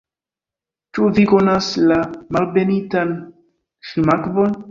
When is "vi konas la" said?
1.17-1.99